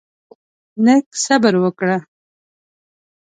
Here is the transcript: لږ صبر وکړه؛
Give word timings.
لږ 0.85 1.05
صبر 1.25 1.53
وکړه؛ 1.63 1.97